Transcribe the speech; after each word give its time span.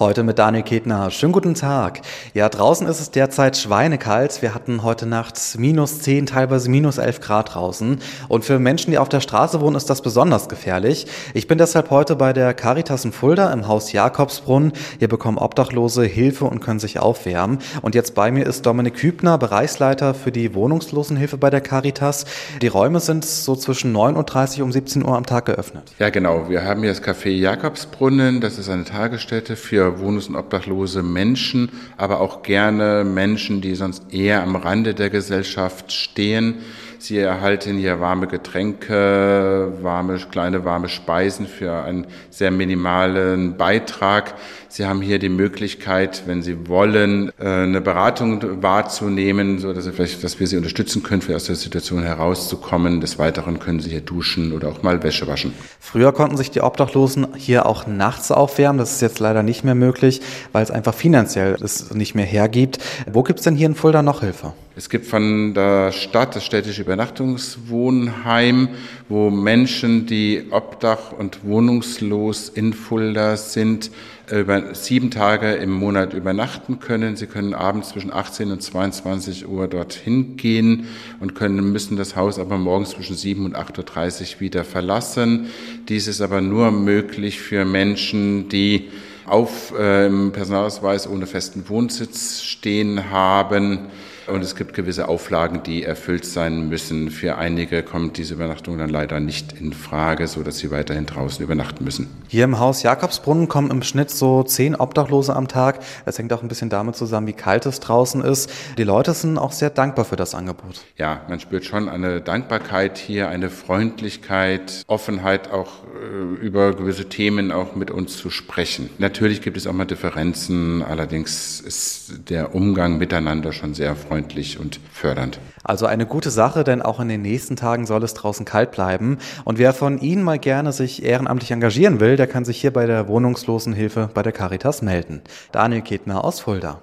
Heute 0.00 0.22
mit 0.22 0.38
Daniel 0.38 0.62
Ketner. 0.62 1.10
Schönen 1.10 1.32
guten 1.32 1.54
Tag. 1.54 2.02
Ja, 2.32 2.48
draußen 2.48 2.86
ist 2.86 3.00
es 3.00 3.10
derzeit 3.10 3.56
schweinekalt. 3.56 4.42
Wir 4.42 4.54
hatten 4.54 4.84
heute 4.84 5.06
Nacht 5.06 5.36
minus 5.58 5.98
10, 5.98 6.26
teilweise 6.26 6.70
minus 6.70 6.98
11 6.98 7.20
Grad 7.20 7.52
draußen. 7.56 7.98
Und 8.28 8.44
für 8.44 8.60
Menschen, 8.60 8.92
die 8.92 8.98
auf 8.98 9.08
der 9.08 9.20
Straße 9.20 9.60
wohnen, 9.60 9.74
ist 9.74 9.90
das 9.90 10.00
besonders 10.00 10.48
gefährlich. 10.48 11.08
Ich 11.34 11.48
bin 11.48 11.58
deshalb 11.58 11.90
heute 11.90 12.14
bei 12.14 12.32
der 12.32 12.54
Caritas 12.54 13.04
in 13.04 13.10
Fulda 13.10 13.52
im 13.52 13.66
Haus 13.66 13.90
Jakobsbrunn. 13.90 14.72
Hier 15.00 15.08
bekommen 15.08 15.36
Obdachlose 15.36 16.04
Hilfe 16.04 16.44
und 16.44 16.60
können 16.60 16.78
sich 16.78 17.00
aufwärmen. 17.00 17.58
Und 17.82 17.96
jetzt 17.96 18.14
bei 18.14 18.30
mir 18.30 18.46
ist 18.46 18.66
Dominik 18.66 19.02
Hübner, 19.02 19.36
Bereichsleiter 19.36 20.14
für 20.14 20.30
die 20.30 20.54
Wohnungslosenhilfe 20.54 21.38
bei 21.38 21.50
der 21.50 21.60
Caritas. 21.60 22.24
Die 22.62 22.68
Räume 22.68 23.00
sind 23.00 23.24
so 23.24 23.56
zwischen 23.56 23.96
9.30 23.96 24.58
Uhr 24.60 24.66
und 24.66 24.72
17 24.72 25.04
Uhr 25.04 25.16
am 25.16 25.26
Tag 25.26 25.46
geöffnet. 25.46 25.90
Ja, 25.98 26.10
genau. 26.10 26.48
Wir 26.48 26.62
haben 26.62 26.82
hier 26.82 26.90
das 26.90 27.02
Café 27.02 27.30
Jakobsbrunnen. 27.30 28.40
Das 28.40 28.58
ist 28.58 28.68
eine 28.68 28.84
Tagesstätte 28.84 29.56
für 29.56 29.87
wohnungs- 29.96 30.28
und 30.28 30.36
obdachlose 30.36 31.02
Menschen, 31.02 31.70
aber 31.96 32.20
auch 32.20 32.42
gerne 32.42 33.04
Menschen, 33.04 33.60
die 33.60 33.74
sonst 33.74 34.12
eher 34.12 34.42
am 34.42 34.56
Rande 34.56 34.94
der 34.94 35.10
Gesellschaft 35.10 35.92
stehen. 35.92 36.56
Sie 37.00 37.18
erhalten 37.18 37.78
hier 37.78 38.00
warme 38.00 38.26
Getränke, 38.26 39.72
warme, 39.82 40.18
kleine 40.30 40.64
warme 40.64 40.88
Speisen 40.88 41.46
für 41.46 41.72
einen 41.84 42.08
sehr 42.30 42.50
minimalen 42.50 43.56
Beitrag. 43.56 44.34
Sie 44.68 44.84
haben 44.84 45.00
hier 45.00 45.20
die 45.20 45.28
Möglichkeit, 45.28 46.24
wenn 46.26 46.42
Sie 46.42 46.66
wollen, 46.66 47.30
äh, 47.38 47.44
eine 47.44 47.80
Beratung 47.80 48.62
wahrzunehmen, 48.62 49.60
so 49.60 49.72
dass 49.72 49.84
Sie 49.84 49.92
vielleicht, 49.92 50.24
dass 50.24 50.40
wir 50.40 50.48
Sie 50.48 50.56
unterstützen 50.56 51.04
können, 51.04 51.22
für 51.22 51.36
aus 51.36 51.44
der 51.44 51.54
Situation 51.54 52.02
herauszukommen. 52.02 53.00
Des 53.00 53.16
Weiteren 53.16 53.60
können 53.60 53.78
Sie 53.78 53.90
hier 53.90 54.00
duschen 54.00 54.52
oder 54.52 54.68
auch 54.68 54.82
mal 54.82 55.00
Wäsche 55.04 55.28
waschen. 55.28 55.52
Früher 55.78 56.12
konnten 56.12 56.36
sich 56.36 56.50
die 56.50 56.62
Obdachlosen 56.62 57.28
hier 57.36 57.66
auch 57.66 57.86
nachts 57.86 58.32
aufwärmen. 58.32 58.78
Das 58.78 58.92
ist 58.92 59.02
jetzt 59.02 59.20
leider 59.20 59.44
nicht 59.44 59.62
mehr 59.62 59.76
möglich, 59.76 60.20
weil 60.50 60.64
es 60.64 60.72
einfach 60.72 60.94
finanziell 60.94 61.56
es 61.62 61.94
nicht 61.94 62.16
mehr 62.16 62.26
hergibt. 62.26 62.78
Wo 63.10 63.22
gibt 63.22 63.38
es 63.38 63.44
denn 63.44 63.54
hier 63.54 63.66
in 63.66 63.76
Fulda 63.76 64.02
noch 64.02 64.20
Hilfe? 64.20 64.52
Es 64.78 64.88
gibt 64.88 65.06
von 65.06 65.54
der 65.54 65.90
Stadt 65.90 66.36
das 66.36 66.46
städtische 66.46 66.82
Übernachtungswohnheim, 66.82 68.68
wo 69.08 69.28
Menschen, 69.28 70.06
die 70.06 70.44
obdach- 70.52 71.10
und 71.10 71.44
wohnungslos 71.44 72.48
in 72.48 72.72
Fulda 72.72 73.36
sind, 73.36 73.90
über 74.30 74.76
sieben 74.76 75.10
Tage 75.10 75.54
im 75.54 75.72
Monat 75.72 76.14
übernachten 76.14 76.78
können. 76.78 77.16
Sie 77.16 77.26
können 77.26 77.54
abends 77.54 77.88
zwischen 77.88 78.12
18 78.12 78.52
und 78.52 78.62
22 78.62 79.48
Uhr 79.48 79.66
dorthin 79.66 80.36
gehen 80.36 80.86
und 81.18 81.34
können, 81.34 81.72
müssen 81.72 81.96
das 81.96 82.14
Haus 82.14 82.38
aber 82.38 82.56
morgens 82.56 82.90
zwischen 82.90 83.16
7 83.16 83.46
und 83.46 83.56
8.30 83.56 84.36
Uhr 84.36 84.40
wieder 84.42 84.62
verlassen. 84.62 85.48
Dies 85.88 86.06
ist 86.06 86.20
aber 86.20 86.40
nur 86.40 86.70
möglich 86.70 87.40
für 87.40 87.64
Menschen, 87.64 88.48
die 88.48 88.90
auf 89.26 89.72
äh, 89.76 90.08
Personalausweis 90.30 91.08
ohne 91.08 91.26
festen 91.26 91.68
Wohnsitz 91.68 92.42
stehen 92.42 93.10
haben 93.10 93.88
und 94.28 94.42
es 94.42 94.54
gibt 94.54 94.74
gewisse 94.74 95.08
Auflagen, 95.08 95.62
die 95.62 95.82
erfüllt 95.82 96.24
sein 96.24 96.68
müssen. 96.68 97.10
Für 97.10 97.38
einige 97.38 97.82
kommt 97.82 98.18
diese 98.18 98.34
Übernachtung 98.34 98.78
dann 98.78 98.90
leider 98.90 99.20
nicht 99.20 99.54
in 99.60 99.72
Frage, 99.72 100.26
so 100.26 100.42
dass 100.42 100.58
sie 100.58 100.70
weiterhin 100.70 101.06
draußen 101.06 101.42
übernachten 101.42 101.84
müssen. 101.84 102.08
Hier 102.28 102.44
im 102.44 102.58
Haus 102.58 102.82
Jakobsbrunnen 102.82 103.48
kommen 103.48 103.70
im 103.70 103.82
Schnitt 103.82 104.10
so 104.10 104.42
zehn 104.42 104.74
Obdachlose 104.74 105.34
am 105.34 105.48
Tag. 105.48 105.80
Das 106.04 106.18
hängt 106.18 106.32
auch 106.32 106.42
ein 106.42 106.48
bisschen 106.48 106.70
damit 106.70 106.96
zusammen, 106.96 107.26
wie 107.26 107.32
kalt 107.32 107.66
es 107.66 107.80
draußen 107.80 108.22
ist. 108.22 108.50
Die 108.76 108.84
Leute 108.84 109.14
sind 109.14 109.38
auch 109.38 109.52
sehr 109.52 109.70
dankbar 109.70 110.04
für 110.04 110.16
das 110.16 110.34
Angebot. 110.34 110.82
Ja, 110.96 111.22
man 111.28 111.40
spürt 111.40 111.64
schon 111.64 111.88
eine 111.88 112.20
Dankbarkeit 112.20 112.98
hier, 112.98 113.28
eine 113.28 113.50
Freundlichkeit, 113.50 114.82
Offenheit 114.86 115.50
auch 115.50 115.84
äh, 115.84 116.44
über 116.44 116.74
gewisse 116.74 117.08
Themen 117.08 117.50
auch 117.50 117.74
mit 117.74 117.90
uns 117.90 118.16
zu 118.16 118.30
sprechen. 118.30 118.90
Natürlich 118.98 119.42
gibt 119.42 119.56
es 119.56 119.66
auch 119.66 119.72
mal 119.72 119.84
Differenzen, 119.84 120.82
allerdings 120.82 121.60
ist 121.60 122.28
der 122.28 122.54
Umgang 122.54 122.98
miteinander 122.98 123.52
schon 123.52 123.74
sehr 123.74 123.96
freundlich 123.96 124.17
freundlich 124.18 124.58
und 124.58 124.80
fördernd. 124.92 125.38
Also 125.62 125.86
eine 125.86 126.06
gute 126.06 126.30
Sache, 126.30 126.64
denn 126.64 126.82
auch 126.82 126.98
in 126.98 127.08
den 127.08 127.22
nächsten 127.22 127.54
Tagen 127.54 127.86
soll 127.86 128.02
es 128.02 128.14
draußen 128.14 128.44
kalt 128.44 128.72
bleiben. 128.72 129.18
Und 129.44 129.58
wer 129.58 129.72
von 129.72 130.00
Ihnen 130.00 130.24
mal 130.24 130.38
gerne 130.38 130.72
sich 130.72 131.04
ehrenamtlich 131.04 131.52
engagieren 131.52 132.00
will, 132.00 132.16
der 132.16 132.26
kann 132.26 132.44
sich 132.44 132.60
hier 132.60 132.72
bei 132.72 132.86
der 132.86 133.06
Wohnungslosenhilfe 133.06 134.10
bei 134.12 134.22
der 134.22 134.32
Caritas 134.32 134.82
melden. 134.82 135.22
Daniel 135.52 135.82
Ketner 135.82 136.24
aus 136.24 136.40
Fulda. 136.40 136.82